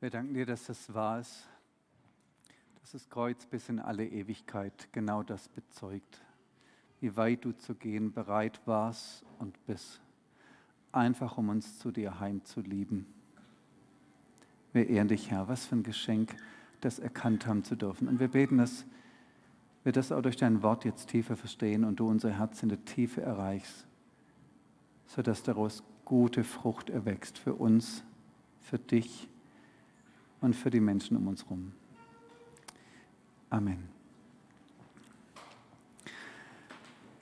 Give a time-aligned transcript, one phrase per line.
[0.00, 1.46] Wir danken dir, dass das wahr ist,
[2.80, 6.22] dass das Kreuz bis in alle Ewigkeit genau das bezeugt,
[7.00, 10.00] wie weit du zu gehen bereit warst und bist,
[10.90, 13.04] einfach um uns zu dir heimzulieben.
[14.72, 16.34] Wir ehren dich, Herr, was für ein Geschenk,
[16.80, 18.08] das erkannt haben zu dürfen.
[18.08, 18.86] Und wir beten, dass
[19.84, 22.82] wir das auch durch dein Wort jetzt tiefer verstehen und du unser Herz in der
[22.86, 23.86] Tiefe erreichst,
[25.04, 28.02] sodass daraus gute Frucht erwächst für uns,
[28.60, 29.28] für dich
[30.40, 31.72] und für die Menschen um uns herum.
[33.50, 33.88] Amen.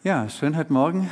[0.04, 1.08] Ja, schön heute Morgen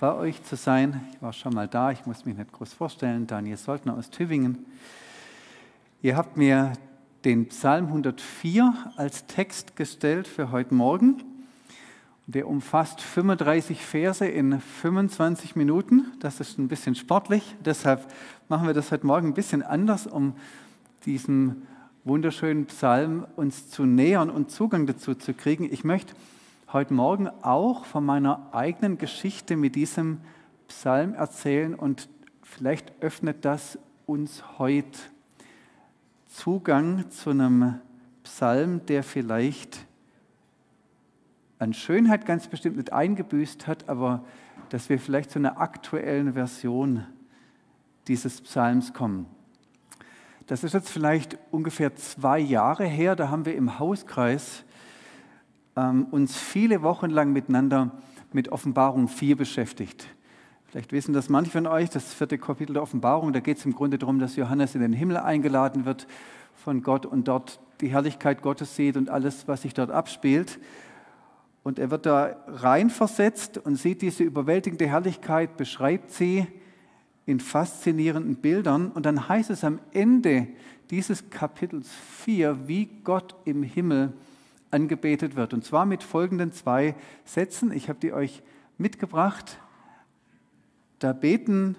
[0.00, 1.02] bei euch zu sein.
[1.12, 3.26] Ich war schon mal da, ich muss mich nicht groß vorstellen.
[3.26, 4.66] Daniel Soldner aus Tübingen.
[6.02, 6.72] Ihr habt mir
[7.24, 11.22] den Psalm 104 als Text gestellt für heute Morgen.
[12.26, 16.12] Der umfasst 35 Verse in 25 Minuten.
[16.20, 17.54] Das ist ein bisschen sportlich.
[17.64, 18.06] Deshalb
[18.48, 20.34] machen wir das heute Morgen ein bisschen anders, um
[21.06, 21.62] diesem
[22.04, 25.64] wunderschönen Psalm uns zu nähern und Zugang dazu zu kriegen.
[25.72, 26.14] Ich möchte
[26.72, 30.20] heute Morgen auch von meiner eigenen Geschichte mit diesem
[30.66, 32.08] Psalm erzählen und
[32.42, 34.98] vielleicht öffnet das uns heute
[36.26, 37.80] Zugang zu einem
[38.24, 39.86] Psalm, der vielleicht
[41.58, 44.24] an Schönheit ganz bestimmt nicht eingebüßt hat, aber
[44.70, 47.06] dass wir vielleicht zu einer aktuellen Version
[48.08, 49.26] dieses Psalms kommen.
[50.46, 54.62] Das ist jetzt vielleicht ungefähr zwei Jahre her, da haben wir im Hauskreis
[55.74, 57.90] ähm, uns viele Wochen lang miteinander
[58.32, 60.06] mit Offenbarung 4 beschäftigt.
[60.66, 63.72] Vielleicht wissen das manche von euch, das vierte Kapitel der Offenbarung, da geht es im
[63.72, 66.06] Grunde darum, dass Johannes in den Himmel eingeladen wird
[66.54, 70.60] von Gott und dort die Herrlichkeit Gottes sieht und alles, was sich dort abspielt.
[71.64, 76.46] Und er wird da reinversetzt und sieht diese überwältigende Herrlichkeit, beschreibt sie
[77.26, 78.90] in faszinierenden Bildern.
[78.90, 80.48] Und dann heißt es am Ende
[80.90, 81.90] dieses Kapitels
[82.24, 84.12] 4, wie Gott im Himmel
[84.70, 85.52] angebetet wird.
[85.52, 87.72] Und zwar mit folgenden zwei Sätzen.
[87.72, 88.42] Ich habe die euch
[88.78, 89.58] mitgebracht.
[90.98, 91.76] Da beten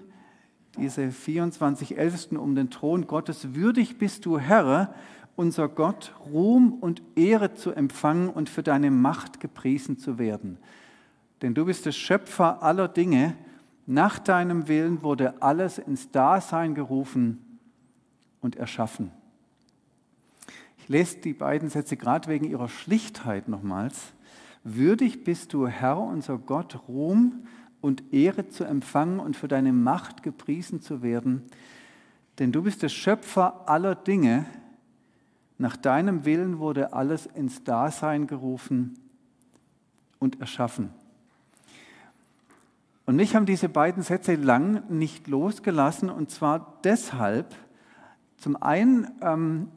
[0.76, 4.94] diese 24 Ältesten um den Thron Gottes, würdig bist du, Herr,
[5.36, 10.58] unser Gott, Ruhm und Ehre zu empfangen und für deine Macht gepriesen zu werden.
[11.42, 13.36] Denn du bist der Schöpfer aller Dinge.
[13.90, 17.58] Nach deinem Willen wurde alles ins Dasein gerufen
[18.42, 19.12] und erschaffen.
[20.76, 24.12] Ich lese die beiden Sätze gerade wegen ihrer Schlichtheit nochmals.
[24.62, 27.46] Würdig bist du, Herr, unser Gott, Ruhm
[27.80, 31.44] und Ehre zu empfangen und für deine Macht gepriesen zu werden.
[32.38, 34.44] Denn du bist der Schöpfer aller Dinge.
[35.56, 38.98] Nach deinem Willen wurde alles ins Dasein gerufen
[40.18, 40.90] und erschaffen.
[43.08, 47.54] Und mich haben diese beiden Sätze lang nicht losgelassen, und zwar deshalb,
[48.36, 49.68] zum einen ähm,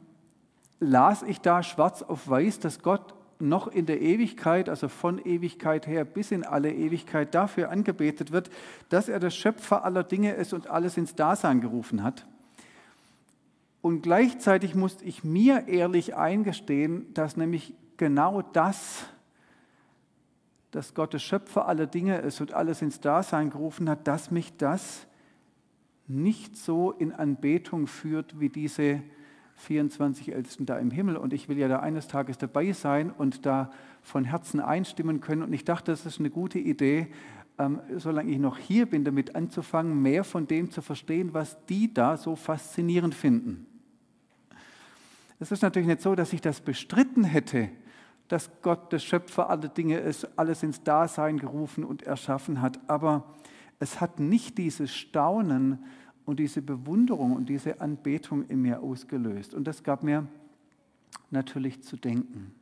[0.80, 5.86] las ich da schwarz auf weiß, dass Gott noch in der Ewigkeit, also von Ewigkeit
[5.86, 8.50] her bis in alle Ewigkeit dafür angebetet wird,
[8.90, 12.26] dass er der Schöpfer aller Dinge ist und alles ins Dasein gerufen hat.
[13.80, 19.06] Und gleichzeitig musste ich mir ehrlich eingestehen, dass nämlich genau das,
[20.72, 24.56] dass Gott der Schöpfer aller Dinge ist und alles ins Dasein gerufen hat, dass mich
[24.56, 25.06] das
[26.08, 29.02] nicht so in Anbetung führt wie diese
[29.56, 33.46] 24 Ältesten da im Himmel und ich will ja da eines Tages dabei sein und
[33.46, 35.42] da von Herzen einstimmen können.
[35.42, 37.08] Und ich dachte, das ist eine gute Idee,
[37.58, 41.92] ähm, solange ich noch hier bin, damit anzufangen, mehr von dem zu verstehen, was die
[41.92, 43.66] da so faszinierend finden.
[45.38, 47.68] Es ist natürlich nicht so, dass ich das bestritten hätte,
[48.28, 53.24] dass Gott der Schöpfer aller Dinge ist, alles ins Dasein gerufen und erschaffen hat, aber
[53.78, 55.84] es hat nicht dieses Staunen,
[56.24, 59.54] und diese Bewunderung und diese Anbetung in mir ausgelöst.
[59.54, 60.26] Und das gab mir
[61.30, 62.54] natürlich zu denken.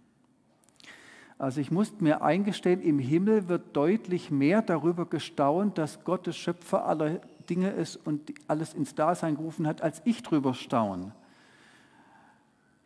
[1.38, 6.32] Also ich musste mir eingestehen, im Himmel wird deutlich mehr darüber gestaunt, dass Gott der
[6.32, 11.14] Schöpfer aller Dinge ist und alles ins Dasein gerufen hat, als ich drüber staune.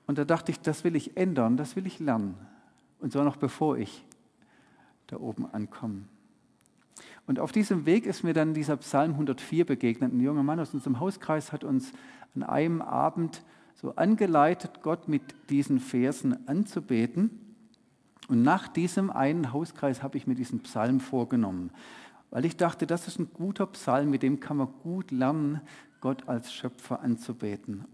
[0.06, 2.36] Und da dachte ich, das will ich ändern, das will ich lernen.
[3.04, 4.02] Und zwar noch bevor ich
[5.08, 6.04] da oben ankomme.
[7.26, 10.14] Und auf diesem Weg ist mir dann dieser Psalm 104 begegnet.
[10.14, 11.92] Ein junger Mann aus unserem Hauskreis hat uns
[12.34, 13.42] an einem Abend
[13.74, 15.20] so angeleitet, Gott mit
[15.50, 17.56] diesen Versen anzubeten.
[18.28, 21.72] Und nach diesem einen Hauskreis habe ich mir diesen Psalm vorgenommen,
[22.30, 25.60] weil ich dachte, das ist ein guter Psalm, mit dem kann man gut lernen,
[26.00, 27.84] Gott als Schöpfer anzubeten.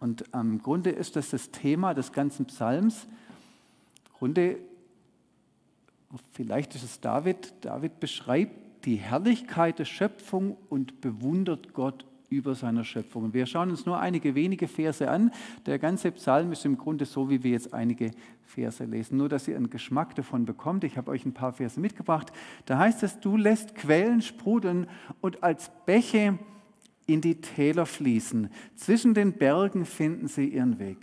[0.00, 3.06] Und im Grunde ist das das Thema des ganzen Psalms.
[4.18, 4.58] Grunde,
[6.32, 12.84] vielleicht ist es David, David beschreibt die Herrlichkeit der Schöpfung und bewundert Gott über seiner
[12.84, 13.32] Schöpfung.
[13.32, 15.30] Wir schauen uns nur einige wenige Verse an.
[15.64, 18.10] Der ganze Psalm ist im Grunde so, wie wir jetzt einige
[18.44, 19.16] Verse lesen.
[19.18, 20.84] Nur, dass ihr einen Geschmack davon bekommt.
[20.84, 22.32] Ich habe euch ein paar Verse mitgebracht.
[22.64, 24.88] Da heißt es, du lässt Quellen sprudeln
[25.20, 26.38] und als Bäche
[27.06, 28.50] in die Täler fließen.
[28.74, 30.98] Zwischen den Bergen finden sie ihren Weg.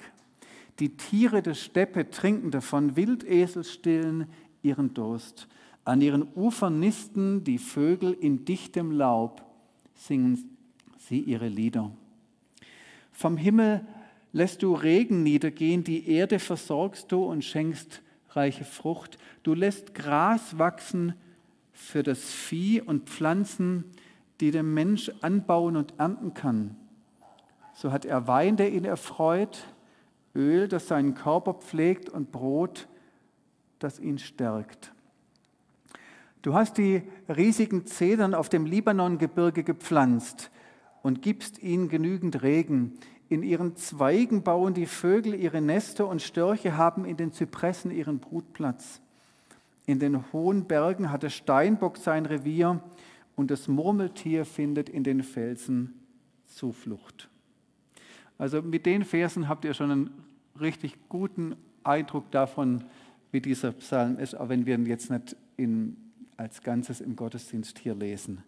[0.79, 4.27] Die Tiere der Steppe trinken davon, Wildesel stillen
[4.61, 5.47] ihren Durst.
[5.85, 9.43] An ihren Ufern nisten die Vögel in dichtem Laub,
[9.93, 10.57] singen
[10.97, 11.91] sie ihre Lieder.
[13.11, 13.85] Vom Himmel
[14.31, 19.17] lässt du Regen niedergehen, die Erde versorgst du und schenkst reiche Frucht.
[19.43, 21.13] Du lässt Gras wachsen
[21.71, 23.83] für das Vieh und Pflanzen,
[24.39, 26.75] die der Mensch anbauen und ernten kann.
[27.75, 29.65] So hat er Wein, der ihn erfreut,
[30.35, 32.87] Öl, das seinen Körper pflegt und Brot,
[33.79, 34.93] das ihn stärkt.
[36.41, 40.51] Du hast die riesigen Zedern auf dem Libanongebirge gepflanzt
[41.01, 42.93] und gibst ihnen genügend Regen.
[43.29, 48.19] In ihren Zweigen bauen die Vögel ihre Nester und Störche haben in den Zypressen ihren
[48.19, 49.01] Brutplatz.
[49.85, 52.81] In den hohen Bergen hat der Steinbock sein Revier
[53.35, 55.93] und das Murmeltier findet in den Felsen
[56.45, 57.29] Zuflucht.
[58.37, 60.09] Also mit den Versen habt ihr schon einen
[60.59, 62.83] richtig guten Eindruck davon,
[63.31, 65.97] wie dieser Psalm ist, auch wenn wir ihn jetzt nicht in,
[66.37, 68.43] als Ganzes im Gottesdienst hier lesen.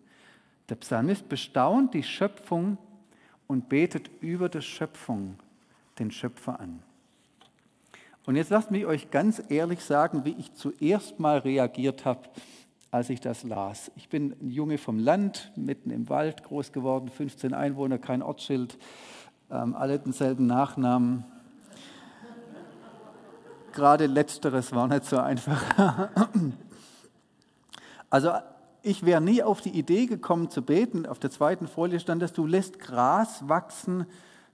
[0.69, 2.77] Der Psalmist bestaunt die Schöpfung
[3.47, 5.35] und betet über der Schöpfung
[5.99, 6.81] den Schöpfer an.
[8.25, 12.21] Und jetzt lasst mich euch ganz ehrlich sagen, wie ich zuerst mal reagiert habe,
[12.89, 13.91] als ich das las.
[13.95, 18.79] Ich bin ein Junge vom Land, mitten im Wald groß geworden, 15 Einwohner, kein Ortsschild,
[19.51, 21.25] ähm, alle denselben Nachnamen.
[23.73, 25.61] Gerade letzteres war nicht so einfach.
[28.09, 28.31] also
[28.81, 31.05] ich wäre nie auf die Idee gekommen zu beten.
[31.05, 34.05] Auf der zweiten Folie stand dass du lässt Gras wachsen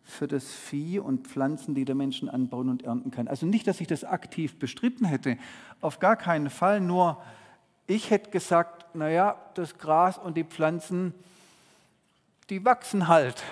[0.03, 3.27] für das Vieh und Pflanzen, die der Menschen anbauen und ernten kann.
[3.27, 5.37] Also nicht, dass ich das aktiv bestritten hätte,
[5.79, 7.21] auf gar keinen Fall, nur
[7.87, 11.13] ich hätte gesagt, naja, das Gras und die Pflanzen,
[12.49, 13.43] die wachsen halt,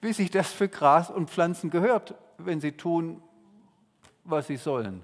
[0.00, 3.22] wie sich das für Gras und Pflanzen gehört, wenn sie tun,
[4.24, 5.02] was sie sollen.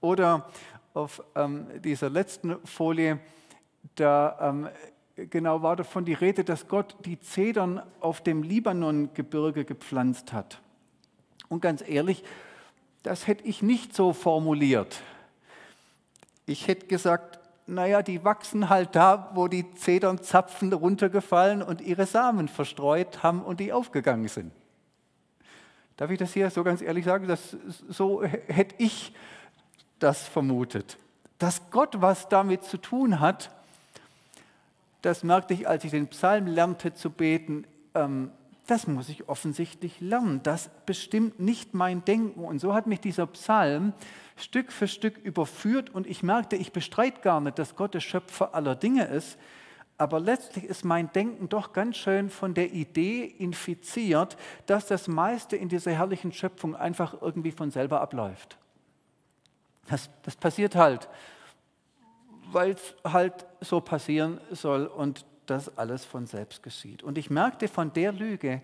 [0.00, 0.48] Oder
[0.94, 3.20] auf ähm, dieser letzten Folie,
[3.94, 4.68] da ähm,
[5.14, 10.60] genau war davon die Rede, dass Gott die Zedern auf dem Libanongebirge gepflanzt hat.
[11.48, 12.24] Und ganz ehrlich,
[13.02, 15.02] das hätte ich nicht so formuliert.
[16.46, 17.39] Ich hätte gesagt,
[17.70, 23.60] naja, die wachsen halt da, wo die Zedernzapfen runtergefallen und ihre Samen verstreut haben und
[23.60, 24.52] die aufgegangen sind.
[25.96, 27.28] Darf ich das hier so ganz ehrlich sagen?
[27.28, 27.56] Das,
[27.88, 29.14] so hätte ich
[29.98, 30.98] das vermutet.
[31.38, 33.50] Dass Gott was damit zu tun hat,
[35.02, 37.66] das merkte ich, als ich den Psalm lernte zu beten.
[37.94, 38.30] Ähm,
[38.70, 40.44] das muss ich offensichtlich lernen.
[40.44, 42.44] Das bestimmt nicht mein Denken.
[42.44, 43.92] Und so hat mich dieser Psalm
[44.36, 48.54] Stück für Stück überführt und ich merkte, ich bestreite gar nicht, dass Gott der Schöpfer
[48.54, 49.38] aller Dinge ist.
[49.98, 54.36] Aber letztlich ist mein Denken doch ganz schön von der Idee infiziert,
[54.66, 58.56] dass das meiste in dieser herrlichen Schöpfung einfach irgendwie von selber abläuft.
[59.88, 61.08] Das, das passiert halt,
[62.52, 67.02] weil es halt so passieren soll und das alles von selbst geschieht.
[67.02, 68.62] Und ich merkte von der Lüge,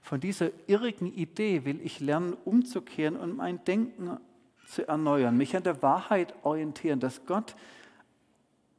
[0.00, 4.18] von dieser irrigen Idee will ich lernen, umzukehren und mein Denken
[4.66, 7.56] zu erneuern, mich an der Wahrheit orientieren, dass Gott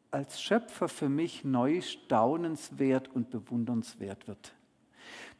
[0.09, 4.53] als Schöpfer für mich neu staunenswert und bewundernswert wird.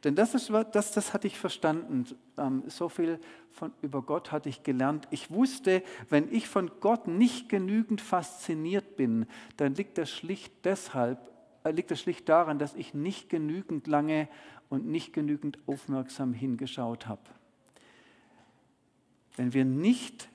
[0.04, 2.04] Denn das, ist, das, das hatte ich verstanden.
[2.36, 5.06] Ähm, so viel von, über Gott hatte ich gelernt.
[5.10, 9.26] Ich wusste, wenn ich von Gott nicht genügend fasziniert bin,
[9.56, 11.31] dann liegt das schlicht deshalb,
[11.70, 14.28] liegt das schlicht daran, dass ich nicht genügend lange
[14.68, 17.22] und nicht genügend aufmerksam hingeschaut habe.
[19.36, 20.28] Wenn wir nicht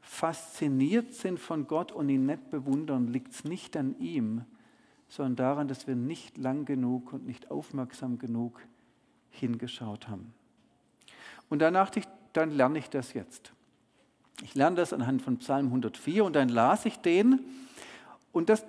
[0.00, 4.44] fasziniert sind von Gott und ihn nicht bewundern, liegt es nicht an ihm,
[5.08, 8.60] sondern daran, dass wir nicht lang genug und nicht aufmerksam genug
[9.30, 10.32] hingeschaut haben.
[11.48, 11.90] Und danach,
[12.32, 13.52] dann lerne ich das jetzt.
[14.42, 17.40] Ich lerne das anhand von Psalm 104 und dann las ich den.
[18.32, 18.64] Und das,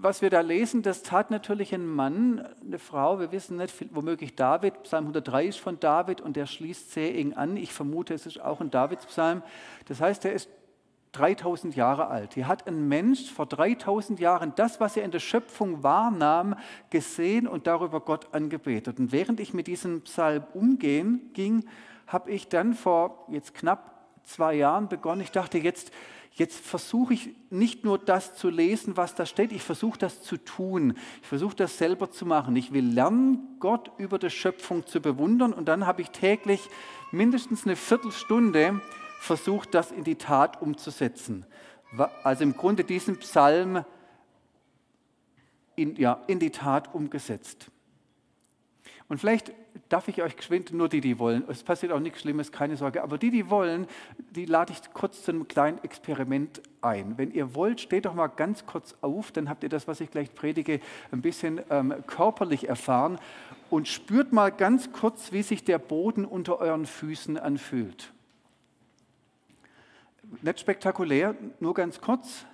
[0.00, 4.34] was wir da lesen, das tat natürlich ein Mann, eine Frau, wir wissen nicht, womöglich
[4.34, 4.82] David.
[4.82, 7.56] Psalm 103 ist von David und der schließt sehr eng an.
[7.56, 9.42] Ich vermute, es ist auch ein Davidspsalm.
[9.86, 10.48] Das heißt, er ist
[11.12, 12.34] 3000 Jahre alt.
[12.34, 16.56] Hier hat ein Mensch vor 3000 Jahren das, was er in der Schöpfung wahrnahm,
[16.90, 18.98] gesehen und darüber Gott angebetet.
[18.98, 21.64] Und während ich mit diesem Psalm umgehen ging,
[22.06, 25.20] habe ich dann vor jetzt knapp zwei Jahren begonnen.
[25.20, 25.92] Ich dachte, jetzt,
[26.34, 30.36] jetzt versuche ich nicht nur das zu lesen, was da steht, ich versuche das zu
[30.36, 30.96] tun.
[31.20, 32.56] Ich versuche das selber zu machen.
[32.56, 36.68] Ich will lernen, Gott über die Schöpfung zu bewundern und dann habe ich täglich
[37.10, 38.80] mindestens eine Viertelstunde
[39.20, 41.46] versucht, das in die Tat umzusetzen.
[42.22, 43.84] Also im Grunde diesen Psalm
[45.76, 47.70] in, ja, in die Tat umgesetzt.
[49.12, 49.52] Und vielleicht
[49.90, 53.02] darf ich euch geschwind, nur die, die wollen, es passiert auch nichts Schlimmes, keine Sorge,
[53.02, 53.86] aber die, die wollen,
[54.30, 57.18] die lade ich kurz zu einem kleinen Experiment ein.
[57.18, 60.10] Wenn ihr wollt, steht doch mal ganz kurz auf, dann habt ihr das, was ich
[60.10, 63.18] gleich predige, ein bisschen ähm, körperlich erfahren
[63.68, 68.14] und spürt mal ganz kurz, wie sich der Boden unter euren Füßen anfühlt.
[70.40, 72.46] Nicht spektakulär, nur ganz kurz.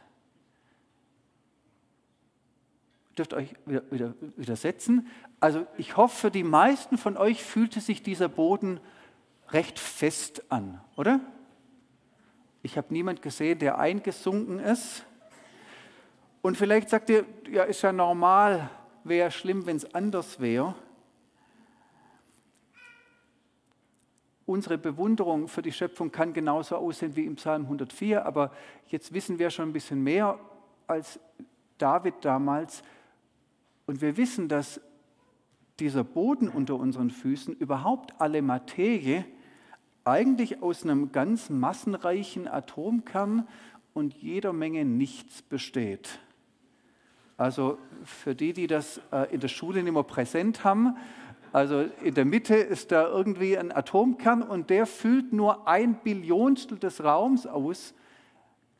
[3.18, 5.08] Dürft euch widersetzen.
[5.40, 8.80] Also ich hoffe, für die meisten von euch fühlte sich dieser Boden
[9.50, 11.20] recht fest an, oder?
[12.62, 15.04] Ich habe niemand gesehen, der eingesunken ist.
[16.42, 18.70] Und vielleicht sagt ihr, ja, ist ja normal,
[19.04, 20.74] wäre schlimm, wenn es anders wäre.
[24.46, 28.50] Unsere Bewunderung für die Schöpfung kann genauso aussehen wie im Psalm 104, aber
[28.86, 30.38] jetzt wissen wir schon ein bisschen mehr
[30.86, 31.20] als
[31.76, 32.82] David damals.
[33.88, 34.82] Und wir wissen, dass
[35.80, 39.24] dieser Boden unter unseren Füßen, überhaupt alle Materie,
[40.04, 43.48] eigentlich aus einem ganz massenreichen Atomkern
[43.94, 46.18] und jeder Menge Nichts besteht.
[47.38, 50.98] Also für die, die das äh, in der Schule nicht mehr präsent haben,
[51.54, 56.78] also in der Mitte ist da irgendwie ein Atomkern und der füllt nur ein Billionstel
[56.78, 57.94] des Raums aus,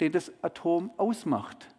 [0.00, 1.74] den das Atom ausmacht.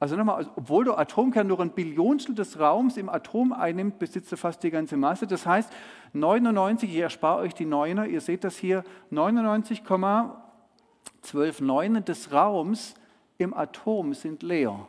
[0.00, 4.32] Also nochmal, also obwohl der Atomkern nur ein Billionstel des Raums im Atom einnimmt, besitzt
[4.32, 5.26] er fast die ganze Masse.
[5.26, 5.70] Das heißt,
[6.14, 12.94] 99, ich erspare euch die Neuner, ihr seht das hier, 99,12 Neunen des Raums
[13.36, 14.88] im Atom sind leer.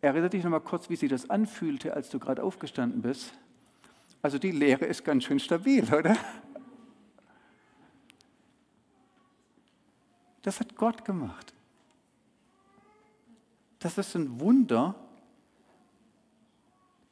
[0.00, 3.32] Erinnere dich nochmal kurz, wie sich das anfühlte, als du gerade aufgestanden bist.
[4.22, 6.16] Also die Leere ist ganz schön stabil, oder?
[10.42, 11.52] Das hat Gott gemacht
[13.78, 14.94] das ist ein Wunder,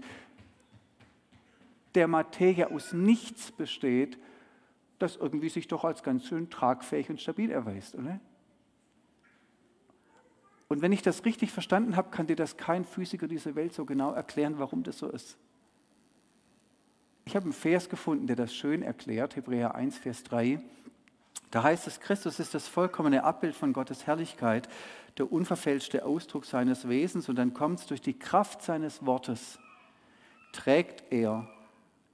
[1.95, 4.17] der Materie aus nichts besteht,
[4.99, 8.19] das irgendwie sich doch als ganz schön tragfähig und stabil erweist, oder?
[10.67, 13.85] Und wenn ich das richtig verstanden habe, kann dir das kein Physiker dieser Welt so
[13.85, 15.37] genau erklären, warum das so ist.
[17.29, 20.59] Ich habe einen Vers gefunden, der das schön erklärt, Hebräer 1, Vers 3.
[21.51, 24.67] Da heißt es, Christus ist das vollkommene Abbild von Gottes Herrlichkeit,
[25.19, 29.59] der unverfälschte Ausdruck seines Wesens und dann kommt es durch die Kraft seines Wortes,
[30.53, 31.47] trägt er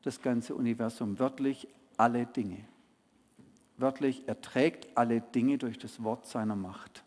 [0.02, 2.66] das ganze Universum, wörtlich alle Dinge.
[3.78, 7.06] Wörtlich, er trägt alle Dinge durch das Wort seiner Macht.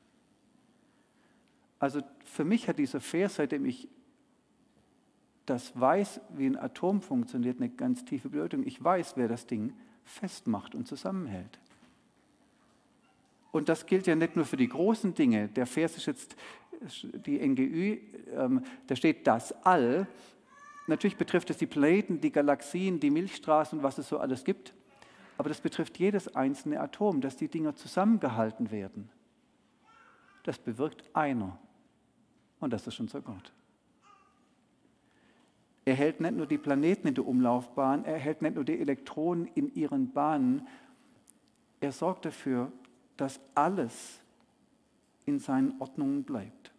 [1.79, 3.87] Also für mich hat dieser Vers, seitdem ich
[5.49, 8.67] das weiß, wie ein Atom funktioniert, eine ganz tiefe Bedeutung.
[8.67, 9.73] Ich weiß, wer das Ding
[10.05, 11.59] festmacht und zusammenhält.
[13.51, 15.49] Und das gilt ja nicht nur für die großen Dinge.
[15.49, 16.37] Der Vers ist jetzt
[17.27, 17.99] die NGÜ,
[18.35, 20.07] ähm, da steht das All.
[20.87, 24.75] Natürlich betrifft es die Planeten, die Galaxien, die Milchstraßen was es so alles gibt.
[25.39, 29.09] Aber das betrifft jedes einzelne Atom, dass die Dinger zusammengehalten werden.
[30.43, 31.59] Das bewirkt einer.
[32.61, 33.53] Und das ist schon so Gott.
[35.89, 39.49] Er hält nicht nur die Planeten in der Umlaufbahn, er hält nicht nur die Elektronen
[39.55, 40.69] in ihren Bahnen,
[41.81, 42.71] er sorgt dafür,
[43.17, 44.21] dass alles
[45.25, 46.73] in seinen Ordnungen bleibt.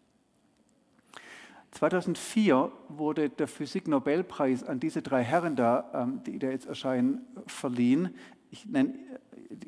[1.72, 8.14] 2004 wurde der Physik-Nobelpreis an diese drei Herren da, ähm, die da jetzt erscheinen, verliehen.
[8.52, 8.94] Ich nenne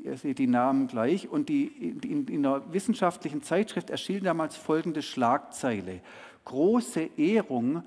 [0.04, 1.30] ihr seht die Namen gleich.
[1.30, 6.02] Und die, in, in einer wissenschaftlichen Zeitschrift erschien damals folgende Schlagzeile.
[6.46, 7.82] Große Ehrung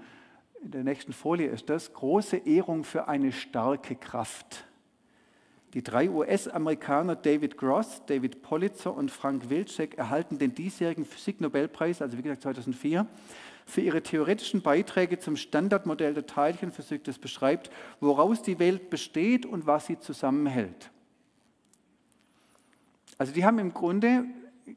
[0.65, 4.65] in der nächsten Folie ist das, große Ehrung für eine starke Kraft.
[5.75, 12.17] Die drei US-Amerikaner David Gross, David Politzer und Frank Wilczek erhalten den diesjährigen Physiknobelpreis, also
[12.17, 13.07] wie gesagt 2004,
[13.67, 19.67] für ihre theoretischen Beiträge zum Standardmodell der Teilchenphysik, das beschreibt, woraus die Welt besteht und
[19.67, 20.91] was sie zusammenhält.
[23.19, 24.25] Also die haben im Grunde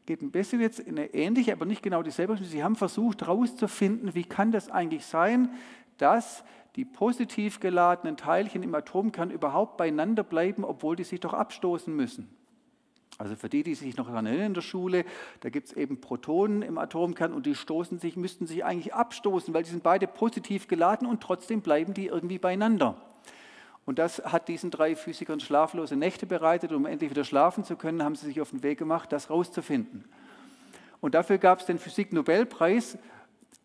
[0.06, 2.50] geht ein bisschen jetzt in eine ähnliche, aber nicht genau dieselbe Richtung.
[2.50, 5.50] Sie haben versucht herauszufinden, wie kann das eigentlich sein,
[5.98, 6.44] dass
[6.76, 12.30] die positiv geladenen Teilchen im Atomkern überhaupt beieinander bleiben, obwohl die sich doch abstoßen müssen.
[13.18, 15.04] Also für die, die sich noch daran erinnern in der Schule,
[15.40, 19.54] da gibt es eben Protonen im Atomkern und die stoßen sich, müssten sich eigentlich abstoßen,
[19.56, 23.02] weil die sind beide positiv geladen und trotzdem bleiben die irgendwie beieinander.
[23.88, 26.74] Und das hat diesen drei Physikern schlaflose Nächte bereitet.
[26.74, 30.04] Um endlich wieder schlafen zu können, haben sie sich auf den Weg gemacht, das rauszufinden.
[31.00, 32.98] Und dafür gab es den Physik-Nobelpreis.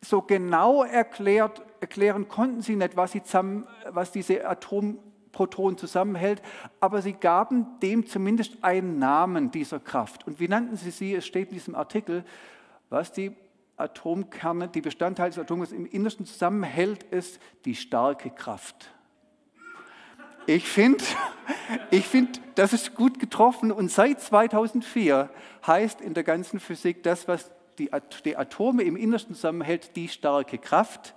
[0.00, 4.98] So genau erklärt, erklären konnten sie nicht, was, sie zusammen, was diese Atom
[5.32, 6.40] Proton zusammenhält,
[6.78, 10.24] aber sie gaben dem zumindest einen Namen dieser Kraft.
[10.26, 11.16] Und wie nannten sie sie?
[11.16, 12.24] Es steht in diesem Artikel,
[12.90, 13.34] was die
[13.76, 18.92] Atomkerne, die Bestandteile des Atoms im Innersten zusammenhält, ist die starke Kraft.
[20.46, 21.04] Ich finde,
[21.90, 25.30] ich find, das ist gut getroffen und seit 2004
[25.66, 27.90] heißt in der ganzen Physik das, was die,
[28.24, 31.14] die Atome im Innersten zusammenhält, die starke Kraft.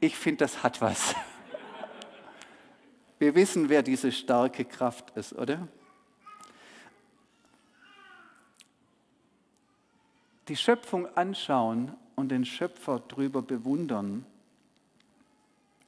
[0.00, 1.14] Ich finde, das hat was.
[3.18, 5.66] Wir wissen, wer diese starke Kraft ist, oder?
[10.48, 14.26] Die Schöpfung anschauen und den Schöpfer drüber bewundern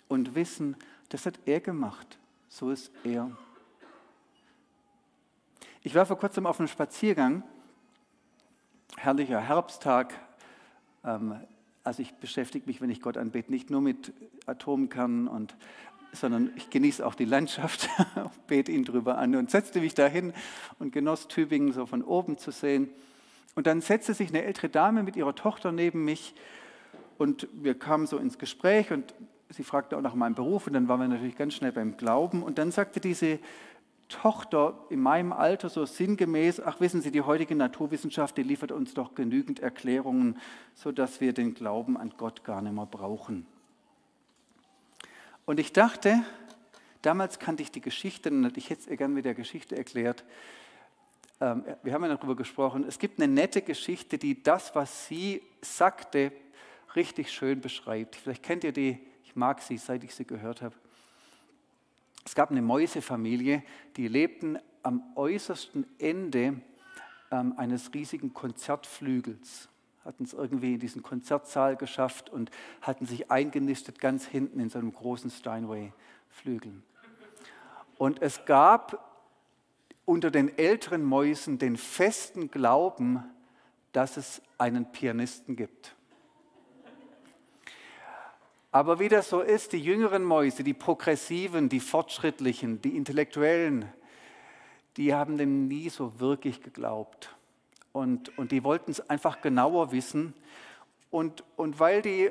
[0.08, 0.76] und wissen,
[1.10, 2.18] das hat er gemacht,
[2.48, 3.30] so ist er.
[5.82, 7.42] Ich war vor kurzem auf einem Spaziergang,
[8.96, 10.14] herrlicher Herbsttag.
[11.04, 11.40] Ähm,
[11.84, 14.12] also ich beschäftige mich, wenn ich Gott anbete, nicht nur mit
[14.46, 15.56] Atomkernen und
[16.12, 17.88] sondern ich genieße auch die Landschaft,
[18.46, 20.32] bete ihn drüber an und setzte mich dahin
[20.78, 22.88] und genoss Tübingen so von oben zu sehen.
[23.54, 26.34] Und dann setzte sich eine ältere Dame mit ihrer Tochter neben mich
[27.18, 29.14] und wir kamen so ins Gespräch und
[29.50, 32.42] sie fragte auch nach meinem Beruf und dann waren wir natürlich ganz schnell beim Glauben
[32.42, 33.38] und dann sagte diese
[34.08, 38.94] Tochter in meinem Alter so sinngemäß, ach wissen Sie, die heutige Naturwissenschaft, die liefert uns
[38.94, 40.38] doch genügend Erklärungen,
[40.74, 43.46] sodass wir den Glauben an Gott gar nicht mehr brauchen.
[45.44, 46.22] Und ich dachte,
[47.02, 50.24] damals kannte ich die Geschichte und ich hätte es ihr gerne mit der Geschichte erklärt.
[51.40, 52.84] Ähm, wir haben ja darüber gesprochen.
[52.88, 56.32] Es gibt eine nette Geschichte, die das, was sie sagte,
[56.96, 58.16] richtig schön beschreibt.
[58.16, 58.98] Vielleicht kennt ihr die,
[59.38, 60.74] mag sie, seit ich sie gehört habe.
[62.24, 63.62] Es gab eine Mäusefamilie,
[63.96, 66.60] die lebten am äußersten Ende
[67.30, 69.68] ähm, eines riesigen Konzertflügels
[70.08, 74.78] hatten es irgendwie in diesen Konzertsaal geschafft und hatten sich eingenistet ganz hinten in so
[74.78, 76.72] einem großen Steinway-Flügel.
[77.98, 79.04] Und es gab
[80.06, 83.22] unter den älteren Mäusen den festen Glauben,
[83.92, 85.94] dass es einen Pianisten gibt.
[88.70, 93.90] Aber wie das so ist, die jüngeren Mäuse, die progressiven, die fortschrittlichen, die intellektuellen,
[94.96, 97.34] die haben dem nie so wirklich geglaubt
[97.92, 100.34] und, und die wollten es einfach genauer wissen.
[101.10, 102.30] Und, und weil die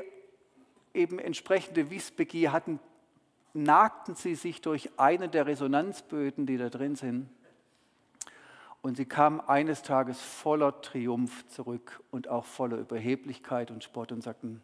[0.93, 2.79] eben entsprechende Wissbegier hatten,
[3.53, 7.29] nagten sie sich durch eine der Resonanzböden, die da drin sind.
[8.81, 14.21] Und sie kamen eines Tages voller Triumph zurück und auch voller Überheblichkeit und Spott und
[14.21, 14.61] sagten,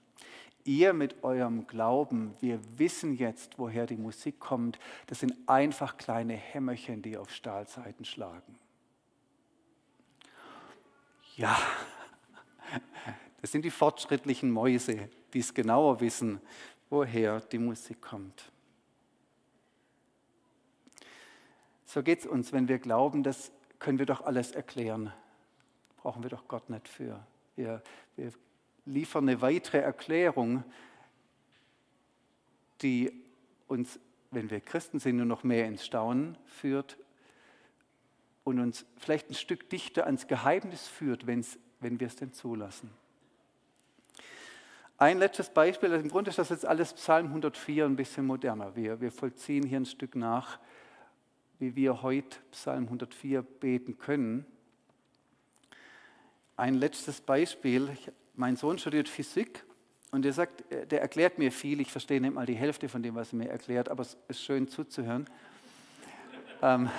[0.65, 6.33] ihr mit eurem Glauben, wir wissen jetzt, woher die Musik kommt, das sind einfach kleine
[6.33, 8.57] Hämmerchen, die auf Stahlseiten schlagen.
[11.35, 11.57] Ja,
[13.41, 16.39] das sind die fortschrittlichen Mäuse, die es genauer wissen,
[16.89, 18.51] woher die Musik kommt.
[21.85, 25.13] So geht es uns, wenn wir glauben, das können wir doch alles erklären.
[25.97, 27.25] Brauchen wir doch Gott nicht für.
[27.55, 27.83] Wir,
[28.15, 28.31] wir
[28.85, 30.63] liefern eine weitere Erklärung,
[32.81, 33.11] die
[33.67, 33.99] uns,
[34.31, 36.97] wenn wir Christen sind, nur noch mehr ins Staunen führt
[38.43, 42.89] und uns vielleicht ein Stück dichter ans Geheimnis führt, wenn's, wenn wir es denn zulassen.
[44.97, 48.75] Ein letztes Beispiel, also im Grunde ist das jetzt alles Psalm 104 ein bisschen moderner.
[48.75, 50.59] Wir, wir vollziehen hier ein Stück nach,
[51.59, 54.45] wie wir heute Psalm 104 beten können.
[56.55, 57.89] Ein letztes Beispiel,
[58.35, 59.63] mein Sohn studiert Physik
[60.11, 63.15] und er sagt, der erklärt mir viel, ich verstehe nicht mal die Hälfte von dem,
[63.15, 65.27] was er mir erklärt, aber es ist schön zuzuhören.
[66.61, 66.89] Ähm,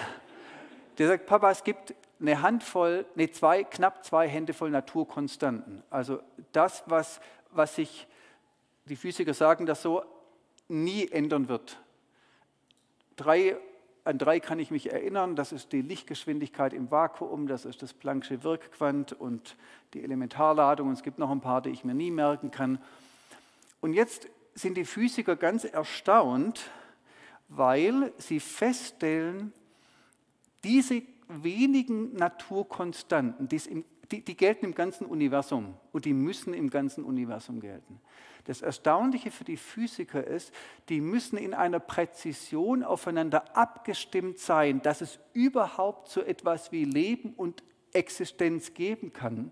[0.98, 5.82] der sagt, Papa, es gibt eine Handvoll, nee, zwei, knapp zwei Hände voll Naturkonstanten.
[5.90, 6.20] Also
[6.52, 7.20] das, was,
[7.50, 8.06] was sich,
[8.86, 10.04] die Physiker sagen das so,
[10.68, 11.78] nie ändern wird.
[13.16, 13.56] Drei,
[14.04, 17.94] an drei kann ich mich erinnern, das ist die Lichtgeschwindigkeit im Vakuum, das ist das
[17.94, 19.56] Planck'sche Wirkquant und
[19.94, 20.88] die Elementarladung.
[20.88, 22.78] Und es gibt noch ein paar, die ich mir nie merken kann.
[23.80, 26.70] Und jetzt sind die Physiker ganz erstaunt,
[27.48, 29.52] weil sie feststellen,
[30.62, 36.70] diese wenigen Naturkonstanten, die im die, die gelten im ganzen Universum und die müssen im
[36.70, 38.00] ganzen Universum gelten.
[38.44, 40.52] Das Erstaunliche für die Physiker ist,
[40.88, 47.32] die müssen in einer Präzision aufeinander abgestimmt sein, dass es überhaupt so etwas wie Leben
[47.34, 49.50] und Existenz geben kann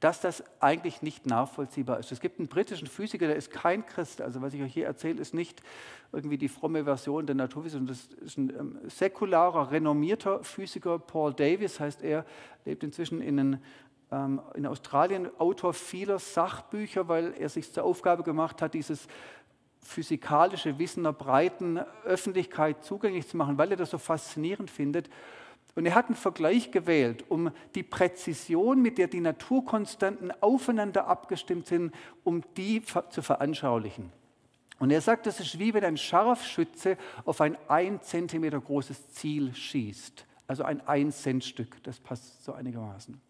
[0.00, 2.12] dass das eigentlich nicht nachvollziehbar ist.
[2.12, 4.20] Es gibt einen britischen Physiker, der ist kein Christ.
[4.20, 5.60] Also was ich euch hier erzähle, ist nicht
[6.12, 8.08] irgendwie die fromme Version der Naturwissenschaft.
[8.12, 12.24] Das ist ein ähm, säkularer, renommierter Physiker, Paul Davis heißt er,
[12.64, 13.58] lebt inzwischen in, ähm,
[14.54, 19.06] in Australien, Autor vieler Sachbücher, weil er sich zur Aufgabe gemacht hat, dieses
[19.82, 25.08] physikalische Wissen der breiten Öffentlichkeit zugänglich zu machen, weil er das so faszinierend findet.
[25.74, 31.66] Und er hat einen Vergleich gewählt, um die Präzision, mit der die Naturkonstanten aufeinander abgestimmt
[31.66, 31.94] sind,
[32.24, 34.12] um die zu veranschaulichen.
[34.78, 39.54] Und er sagt, das ist wie wenn ein Scharfschütze auf ein ein Zentimeter großes Ziel
[39.54, 40.26] schießt.
[40.46, 43.20] Also ein ein Cent Stück, das passt so einigermaßen.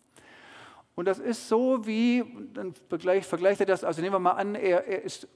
[0.99, 4.85] Und das ist so wie, dann vergleicht er das, also nehmen wir mal an, er,
[4.89, 5.29] er ist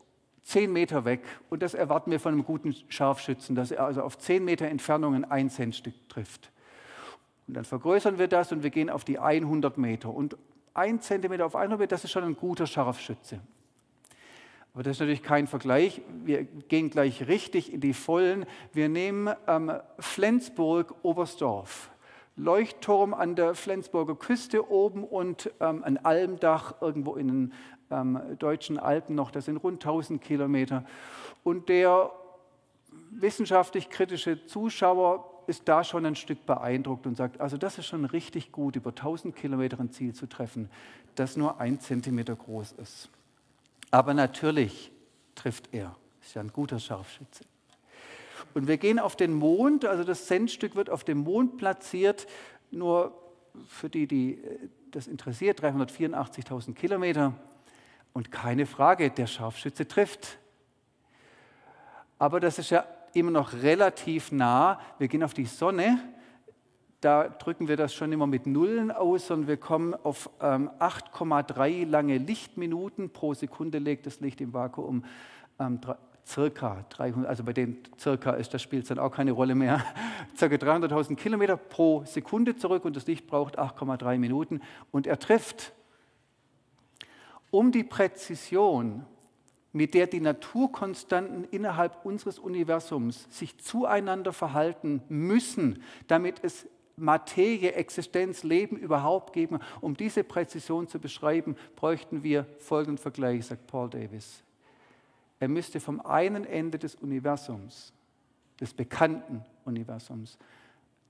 [0.42, 1.20] zehn Meter weg
[1.50, 5.14] und das erwarten wir von einem guten Scharfschützen, dass er also auf zehn Meter Entfernung
[5.14, 6.50] ein ein Cent Stück trifft.
[7.46, 10.12] Und dann vergrößern wir das und wir gehen auf die 100 Meter.
[10.12, 10.36] Und
[10.74, 13.38] ein Zentimeter auf 100 Meter, das ist schon ein guter Scharfschütze.
[14.74, 16.02] Aber das ist natürlich kein Vergleich.
[16.24, 18.46] Wir gehen gleich richtig in die Vollen.
[18.72, 19.70] Wir nehmen ähm,
[20.00, 21.91] Flensburg-Oberstdorf.
[22.36, 27.52] Leuchtturm an der Flensburger Küste oben und ähm, ein Almdach irgendwo in den
[27.90, 29.30] ähm, deutschen Alpen noch.
[29.30, 30.84] Das sind rund 1000 Kilometer.
[31.44, 32.10] Und der
[33.10, 38.04] wissenschaftlich kritische Zuschauer ist da schon ein Stück beeindruckt und sagt, also das ist schon
[38.04, 40.70] richtig gut, über 1000 Kilometer ein Ziel zu treffen,
[41.14, 43.10] das nur ein Zentimeter groß ist.
[43.90, 44.90] Aber natürlich
[45.34, 47.44] trifft er, ist ja ein guter Scharfschütze.
[48.54, 52.26] Und wir gehen auf den Mond, also das Centstück wird auf dem Mond platziert,
[52.70, 53.18] nur
[53.66, 57.34] für die, die äh, das interessiert, 384.000 Kilometer.
[58.12, 60.38] Und keine Frage, der Scharfschütze trifft.
[62.18, 62.84] Aber das ist ja
[63.14, 64.80] immer noch relativ nah.
[64.98, 65.98] Wir gehen auf die Sonne,
[67.02, 71.84] da drücken wir das schon immer mit Nullen aus und wir kommen auf ähm, 8,3
[71.84, 75.04] lange Lichtminuten pro Sekunde legt das Licht im Vakuum
[75.58, 75.80] ähm,
[76.26, 79.84] circa 300, also bei den circa ist das spielt dann auch keine Rolle mehr,
[80.36, 85.72] circa 300.000 Kilometer pro Sekunde zurück und das Licht braucht 8,3 Minuten und er trifft.
[87.50, 89.04] Um die Präzision
[89.72, 98.42] mit der die Naturkonstanten innerhalb unseres Universums sich zueinander verhalten müssen, damit es Materie, Existenz,
[98.42, 99.58] Leben überhaupt geben.
[99.80, 104.42] Um diese Präzision zu beschreiben, bräuchten wir folgenden Vergleich, sagt Paul Davis.
[105.42, 107.92] Er müsste vom einen Ende des Universums,
[108.60, 110.38] des bekannten Universums,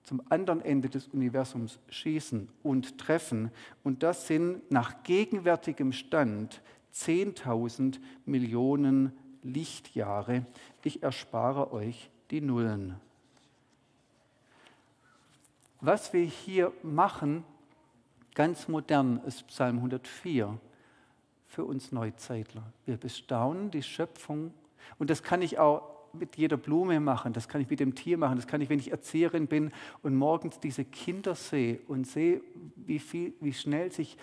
[0.04, 3.50] zum anderen Ende des Universums schießen und treffen.
[3.84, 6.62] Und das sind nach gegenwärtigem Stand
[6.94, 10.46] 10.000 Millionen Lichtjahre.
[10.82, 12.94] Ich erspare euch die Nullen.
[15.82, 17.44] Was wir hier machen,
[18.34, 20.58] ganz modern, ist Psalm 104
[21.52, 22.72] für uns Neuzeitler.
[22.86, 24.54] Wir bestaunen die Schöpfung
[24.98, 25.82] und das kann ich auch
[26.14, 28.78] mit jeder Blume machen, das kann ich mit dem Tier machen, das kann ich, wenn
[28.78, 29.70] ich Erzieherin bin
[30.02, 32.40] und morgens diese Kinder sehe und sehe,
[32.76, 34.16] wie, viel, wie schnell sich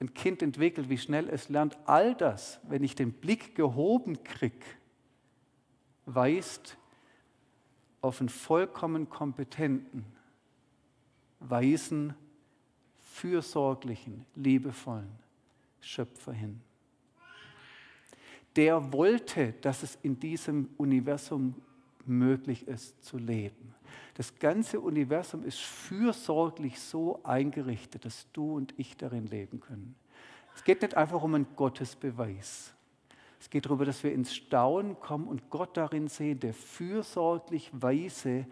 [0.00, 4.66] ein Kind entwickelt, wie schnell es lernt, all das, wenn ich den Blick gehoben kriege,
[6.06, 6.76] weist
[8.00, 10.04] auf einen vollkommen kompetenten,
[11.38, 12.14] weisen,
[12.98, 15.22] fürsorglichen, liebevollen
[15.82, 16.60] Schöpfer hin.
[18.56, 21.54] Der wollte, dass es in diesem Universum
[22.04, 23.74] möglich ist zu leben.
[24.14, 29.94] Das ganze Universum ist fürsorglich so eingerichtet, dass du und ich darin leben können.
[30.54, 32.74] Es geht nicht einfach um einen Gottesbeweis.
[33.40, 38.46] Es geht darüber, dass wir ins Staunen kommen und Gott darin sehen, der fürsorglich, weise,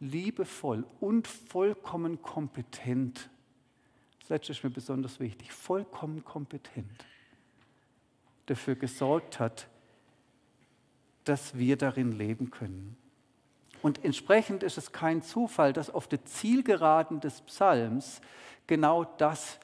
[0.00, 3.30] liebevoll und vollkommen kompetent.
[4.24, 5.52] Das letzte ist mir besonders wichtig.
[5.52, 7.04] Vollkommen kompetent
[8.46, 9.68] dafür gesorgt hat,
[11.24, 12.96] dass wir darin leben können.
[13.82, 18.22] Und entsprechend ist es kein Zufall, dass auf der Zielgeraden des Psalms
[18.66, 19.58] genau das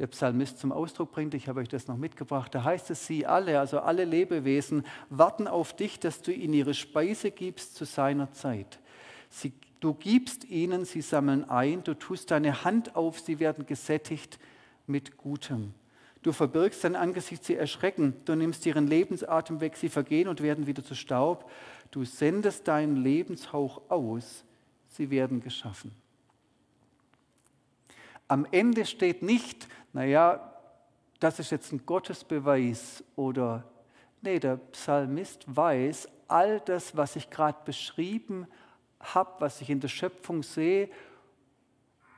[0.00, 1.32] der Psalmist zum Ausdruck bringt.
[1.32, 2.54] Ich habe euch das noch mitgebracht.
[2.54, 6.74] Da heißt es, sie alle, also alle Lebewesen, warten auf dich, dass du ihnen ihre
[6.74, 8.80] Speise gibst zu seiner Zeit.
[9.30, 14.38] Sie, du gibst ihnen, sie sammeln ein, du tust deine Hand auf, sie werden gesättigt
[14.86, 15.74] mit Gutem.
[16.22, 18.14] Du verbirgst dein Angesicht, sie erschrecken.
[18.24, 21.48] Du nimmst ihren Lebensatem weg, sie vergehen und werden wieder zu Staub.
[21.92, 24.44] Du sendest deinen Lebenshauch aus,
[24.88, 25.92] sie werden geschaffen.
[28.26, 30.52] Am Ende steht nicht, naja,
[31.20, 33.62] das ist jetzt ein Gottesbeweis oder,
[34.20, 38.65] nee, der Psalmist weiß, all das, was ich gerade beschrieben habe,
[39.38, 40.88] was ich in der Schöpfung sehe,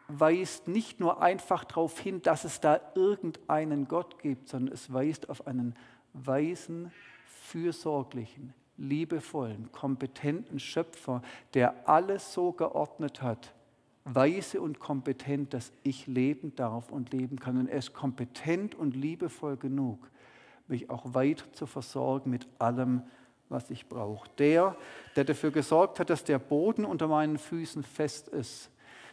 [0.09, 5.29] weist nicht nur einfach darauf hin, dass es da irgendeinen Gott gibt, sondern es weist
[5.29, 5.75] auf einen
[6.15, 6.91] weisen,
[7.27, 11.23] fürsorglichen, liebevollen, kompetenten Schöpfer,
[11.55, 13.55] der alles so geordnet hat,
[14.05, 17.59] weise und kompetent, dass ich leben darf und leben kann.
[17.59, 20.11] Und er ist kompetent und liebevoll genug,
[20.69, 23.03] mich auch weiter zu versorgen mit allem,
[23.49, 24.29] was ich brauche.
[24.39, 24.77] Der,
[25.17, 28.71] der dafür gesorgt hat, dass der Boden unter meinen Füßen fest ist,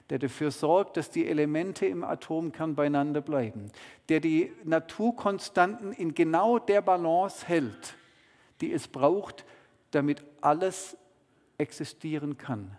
[0.10, 3.72] der dafür sorgt, dass die Elemente im Atomkern beieinander bleiben,
[4.10, 7.96] der die Naturkonstanten in genau der Balance hält,
[8.62, 9.46] die es braucht,
[9.92, 10.98] damit alles
[11.58, 12.78] existieren kann.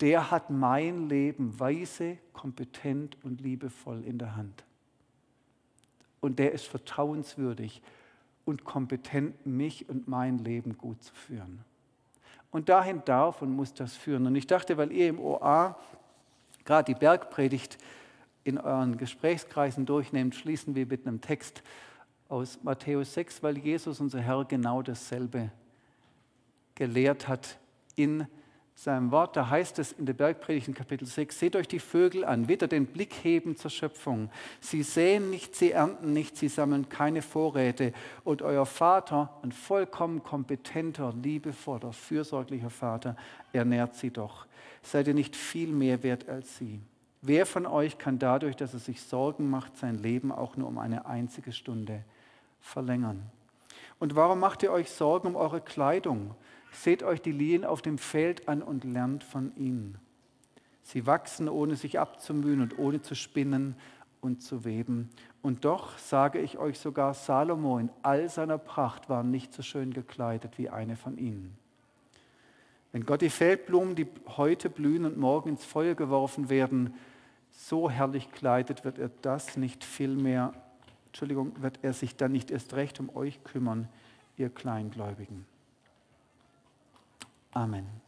[0.00, 4.64] Der hat mein Leben weise, kompetent und liebevoll in der Hand.
[6.20, 7.82] Und der ist vertrauenswürdig
[8.48, 11.62] und kompetent, mich und mein Leben gut zu führen.
[12.50, 14.26] Und dahin darf und muss das führen.
[14.26, 15.78] Und ich dachte, weil ihr im OA
[16.64, 17.76] gerade die Bergpredigt
[18.44, 21.62] in euren Gesprächskreisen durchnehmt, schließen wir mit einem Text
[22.30, 25.50] aus Matthäus 6, weil Jesus, unser Herr, genau dasselbe
[26.74, 27.58] gelehrt hat
[27.96, 28.26] in
[28.78, 29.36] seinem Wort.
[29.36, 32.68] Da heißt es in der Bergpredigt in Kapitel 6, seht euch die Vögel an, wieder
[32.68, 34.30] den Blick heben zur Schöpfung.
[34.60, 37.92] Sie säen nicht, sie ernten nicht, sie sammeln keine Vorräte.
[38.24, 43.16] Und euer Vater, ein vollkommen kompetenter, liebevoller, fürsorglicher Vater,
[43.52, 44.48] ernährt sie doch
[44.82, 46.80] seid ihr nicht viel mehr wert als sie.
[47.20, 50.78] Wer von euch kann dadurch, dass er sich Sorgen macht, sein Leben auch nur um
[50.78, 52.04] eine einzige Stunde
[52.60, 53.22] verlängern?
[53.98, 56.34] Und warum macht ihr euch Sorgen um eure Kleidung?
[56.72, 59.98] Seht euch die Lilien auf dem Feld an und lernt von ihnen.
[60.82, 63.74] Sie wachsen, ohne sich abzumühen und ohne zu spinnen
[64.20, 65.10] und zu weben.
[65.42, 69.92] Und doch sage ich euch sogar, Salomo in all seiner Pracht war nicht so schön
[69.92, 71.56] gekleidet wie eine von ihnen.
[72.92, 76.94] Wenn Gott die Feldblumen, die heute blühen und morgen ins Feuer geworfen werden,
[77.50, 80.52] so herrlich kleidet, wird er das nicht vielmehr,
[81.06, 83.88] Entschuldigung, wird er sich dann nicht erst recht um euch kümmern,
[84.36, 85.44] ihr Kleingläubigen.
[87.54, 88.00] Amen.